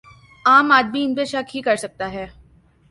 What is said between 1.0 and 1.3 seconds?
ان پہ